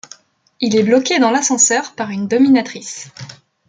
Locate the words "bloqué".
0.81-1.19